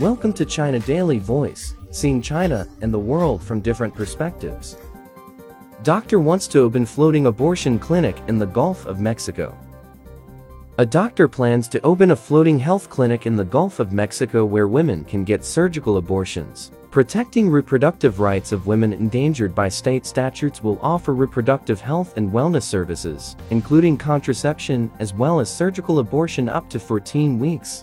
[0.00, 4.76] Welcome to China Daily Voice, seeing China and the world from different perspectives.
[5.82, 9.58] Doctor wants to open floating abortion clinic in the Gulf of Mexico.
[10.78, 14.68] A doctor plans to open a floating health clinic in the Gulf of Mexico where
[14.68, 16.70] women can get surgical abortions.
[16.92, 22.62] Protecting reproductive rights of women endangered by state statutes will offer reproductive health and wellness
[22.62, 27.82] services, including contraception as well as surgical abortion up to 14 weeks.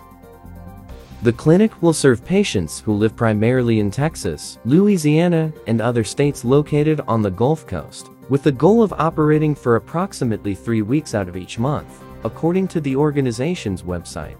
[1.23, 7.01] The clinic will serve patients who live primarily in Texas, Louisiana, and other states located
[7.07, 11.37] on the Gulf Coast, with the goal of operating for approximately three weeks out of
[11.37, 14.37] each month, according to the organization's website.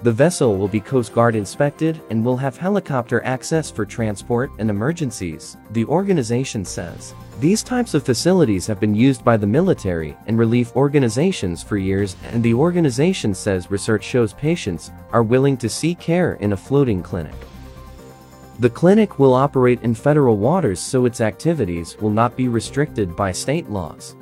[0.00, 4.70] The vessel will be Coast Guard inspected and will have helicopter access for transport and
[4.70, 7.14] emergencies, the organization says.
[7.40, 12.14] These types of facilities have been used by the military and relief organizations for years
[12.30, 17.02] and the organization says research shows patients are willing to seek care in a floating
[17.02, 17.34] clinic.
[18.60, 23.32] The clinic will operate in federal waters so its activities will not be restricted by
[23.32, 24.14] state laws.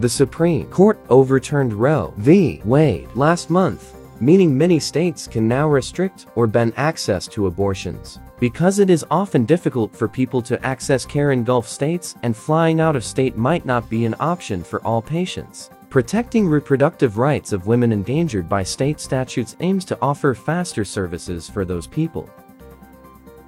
[0.00, 2.60] The Supreme Court overturned Roe v.
[2.64, 8.18] Wade last month, meaning many states can now restrict or ban access to abortions.
[8.38, 12.80] Because it is often difficult for people to access care in Gulf states and flying
[12.80, 15.70] out of state might not be an option for all patients.
[15.90, 21.64] Protecting reproductive rights of women endangered by state statutes aims to offer faster services for
[21.64, 22.30] those people.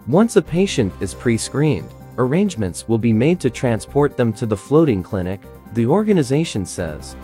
[0.09, 5.03] Once a patient is pre-screened, arrangements will be made to transport them to the floating
[5.03, 5.41] clinic,
[5.75, 7.15] the organization says,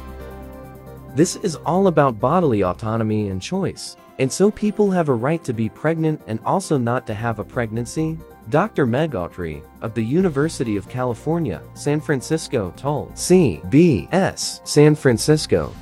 [1.19, 3.97] this is all about bodily autonomy and choice.
[4.21, 7.45] And so people have a right to be pregnant and also not to have a
[7.45, 8.17] pregnancy?
[8.51, 8.87] Dr.
[8.87, 15.75] Meg Autry of the University of California, San Francisco told CBS San Francisco.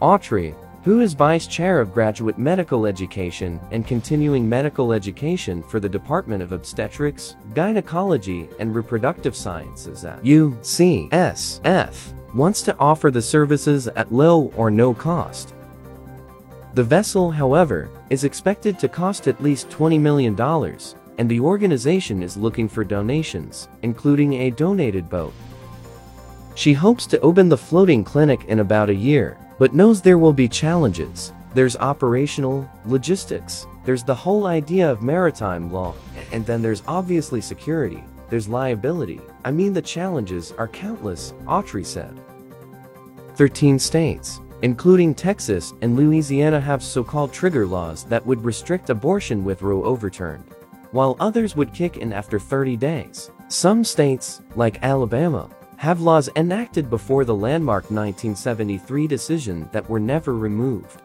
[0.00, 5.88] Autry, who is Vice Chair of Graduate Medical Education and Continuing Medical Education for the
[5.90, 14.12] Department of Obstetrics, Gynecology, and Reproductive Sciences at UCSF, wants to offer the services at
[14.12, 15.54] low or no cost.
[16.74, 20.38] The vessel, however, is expected to cost at least $20 million,
[21.18, 25.32] and the organization is looking for donations, including a donated boat.
[26.54, 30.34] She hopes to open the floating clinic in about a year, but knows there will
[30.34, 31.32] be challenges.
[31.54, 35.94] There's operational, logistics, there's the whole idea of maritime law,
[36.32, 39.20] and then there's obviously security, there's liability.
[39.44, 42.18] I mean the challenges are countless, Autry said.
[43.34, 49.62] 13 states, including Texas and Louisiana have so-called trigger laws that would restrict abortion with
[49.62, 50.44] Roe overturned,
[50.92, 53.30] while others would kick in after 30 days.
[53.48, 60.34] Some states, like Alabama, have laws enacted before the landmark 1973 decision that were never
[60.34, 61.02] removed.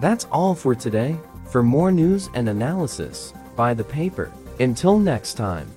[0.00, 1.16] That's all for today.
[1.50, 4.32] For more news and analysis, buy the paper.
[4.60, 5.68] Until next time.